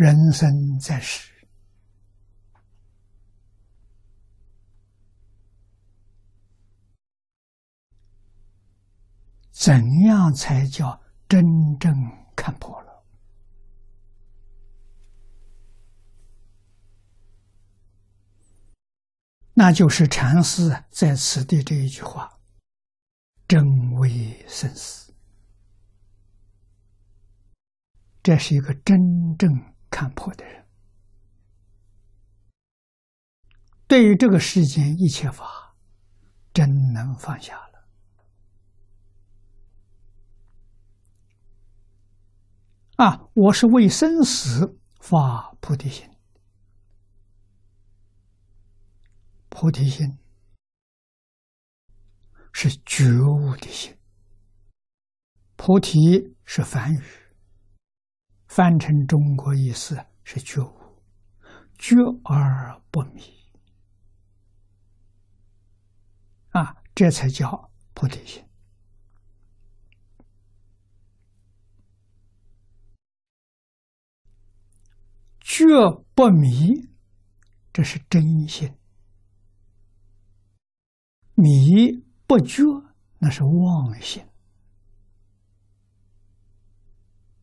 [0.00, 1.30] 人生在世，
[9.50, 10.98] 怎样才叫
[11.28, 11.44] 真
[11.78, 11.92] 正
[12.34, 13.04] 看破了？
[19.52, 22.40] 那就是禅师在此地这一句话
[23.46, 25.12] ：“真为生死。”
[28.24, 28.96] 这是一个真
[29.36, 29.69] 正
[30.00, 30.66] 看破的人，
[33.86, 35.76] 对于这个世间一切法，
[36.54, 37.86] 真能放下了。
[42.96, 46.08] 啊，我是为生死发菩提心。
[49.50, 50.16] 菩提心
[52.54, 53.94] 是觉悟的心，
[55.56, 57.02] 菩提是梵语，
[58.50, 61.00] 翻成中国意思是觉悟，
[61.78, 63.22] 觉而不迷，
[66.48, 68.44] 啊，这才叫菩提心。
[75.38, 75.64] 觉
[76.16, 76.88] 不迷，
[77.72, 78.68] 这是真心。
[81.34, 82.64] 迷不觉，
[83.18, 84.20] 那是妄心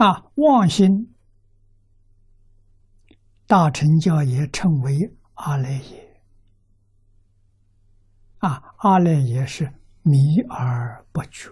[0.00, 0.32] 啊！
[0.36, 1.14] 妄心，
[3.46, 4.96] 大乘教也称为
[5.34, 6.22] 阿赖耶
[8.38, 8.74] 啊！
[8.78, 9.70] 阿赖耶是
[10.00, 11.50] 迷而不觉。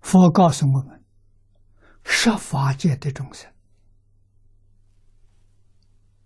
[0.00, 1.04] 佛告诉我们，
[2.02, 3.48] 十法界的众生。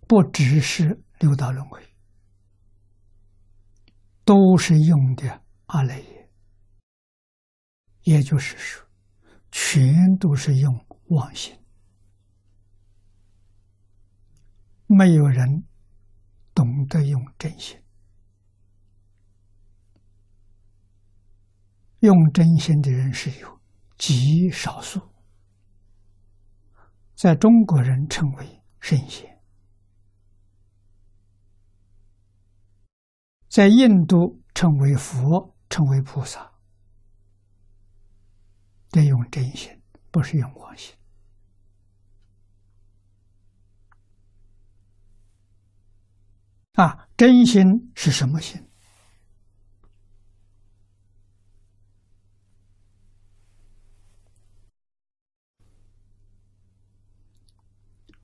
[0.07, 1.87] 不只是六道轮回，
[4.27, 6.29] 都是用的阿赖耶，
[8.01, 8.85] 也就是说，
[9.53, 11.57] 全都是用妄心，
[14.85, 15.63] 没有人
[16.53, 17.81] 懂得用真心。
[21.99, 23.61] 用真心的人是有
[23.97, 24.99] 极少数，
[27.15, 29.36] 在中国人称为圣贤。
[33.57, 36.51] 在印度称为佛，称为菩萨，
[38.91, 39.81] 得用真心，
[40.11, 40.95] 不是用妄心。
[46.73, 48.63] 啊，真心是什么心？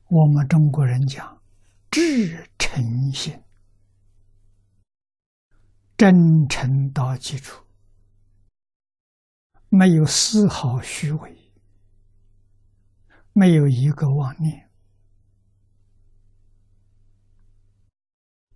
[0.09, 1.41] 我们中国人讲
[1.89, 3.43] 至诚心。
[5.95, 7.63] 真诚到基础，
[9.69, 11.53] 没有丝毫虚伪，
[13.33, 14.69] 没有一个妄念，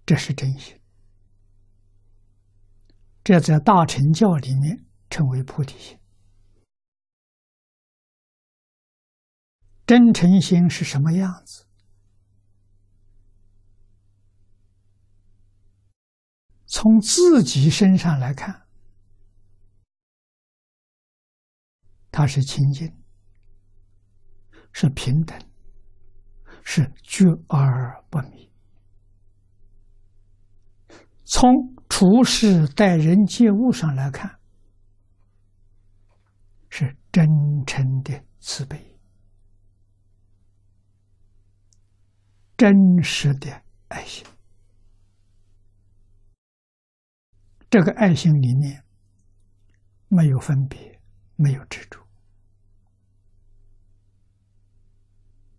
[0.06, 0.80] 这是真心。
[3.24, 6.00] 这在大乘教里面称为菩提心。
[9.86, 11.67] 真诚心是什么样子？
[16.80, 18.68] 从自己身上来看，
[22.12, 22.88] 他是清净，
[24.72, 25.36] 是平等，
[26.64, 28.54] 是觉而不迷。
[31.26, 31.50] 从
[31.90, 34.40] 处事待人接物上来看，
[36.70, 37.26] 是真
[37.66, 39.00] 诚的慈悲，
[42.56, 42.72] 真
[43.02, 44.24] 实的爱心。
[47.70, 48.84] 这个爱心里面
[50.08, 51.02] 没有分别，
[51.36, 52.00] 没有执着，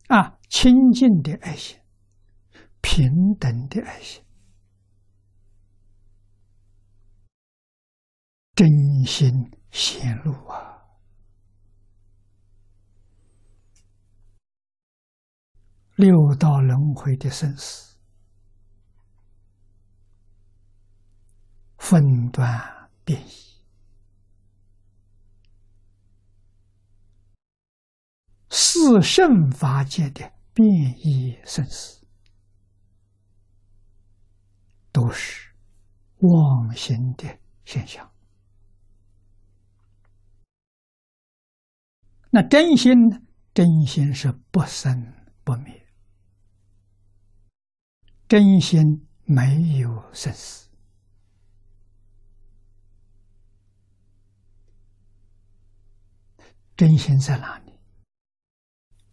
[0.08, 1.78] 啊，清净的爱心，
[2.80, 3.06] 平
[3.38, 4.24] 等的爱心，
[8.54, 8.66] 真
[9.04, 9.30] 心
[9.70, 10.82] 显露啊！
[15.96, 17.87] 六道轮回的生死。
[21.88, 23.32] 分段变异，
[28.50, 30.68] 四圣法界的变
[30.98, 32.06] 异生死，
[34.92, 35.50] 都是
[36.18, 38.06] 妄心的现象。
[42.28, 43.18] 那真心呢？
[43.54, 45.86] 真心是不生不灭，
[48.28, 50.67] 真心没有生死。
[56.78, 57.72] 真心在哪里？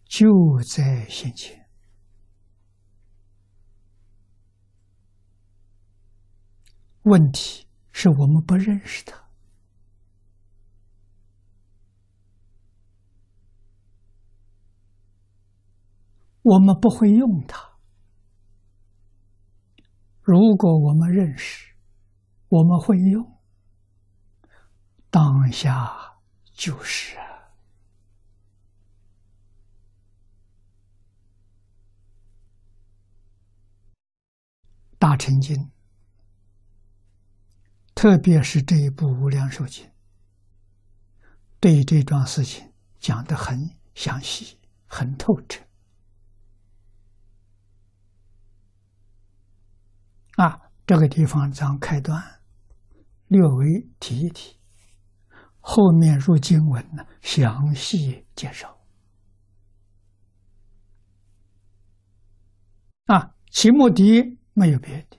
[0.04, 0.28] 就
[0.62, 1.68] 在心前。
[7.02, 9.20] 问题是我们不认识他。
[16.42, 17.76] 我们不会用它。
[20.22, 21.74] 如果我们认识，
[22.46, 23.40] 我们会用，
[25.10, 26.20] 当下
[26.52, 27.16] 就是
[35.08, 35.70] 大乘经，
[37.94, 39.86] 特别是这一部《无量寿经》，
[41.60, 45.62] 对这桩事情讲的很详细、很透彻。
[50.32, 52.20] 啊，这个地方咱开端，
[53.28, 54.58] 略微提一提，
[55.60, 58.76] 后面入经文呢，详细介绍。
[63.04, 65.18] 啊，其目的没有别的，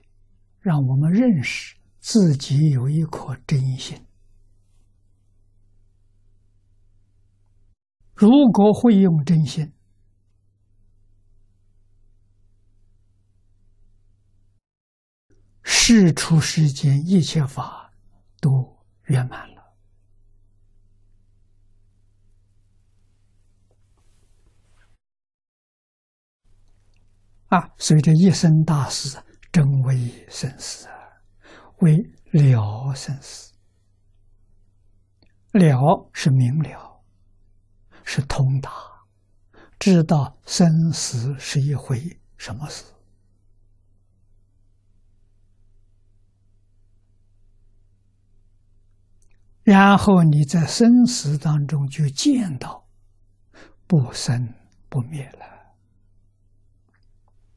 [0.58, 4.04] 让我们认识自己有一颗真心。
[8.14, 9.72] 如果会用真心。
[15.62, 17.92] 事出世间一切法
[18.40, 18.50] 都
[19.04, 19.74] 圆满了
[27.48, 27.70] 啊！
[27.78, 29.18] 所以这一生大事
[29.58, 30.94] 真为生死啊，
[31.78, 31.96] 为
[32.30, 33.52] 了生死。
[35.50, 37.02] 了是明了，
[38.04, 38.70] 是通达，
[39.76, 42.00] 知道生死是一回
[42.36, 42.84] 什么事。
[49.64, 52.86] 然后你在生死当中就见到
[53.88, 54.54] 不生
[54.88, 55.57] 不灭了。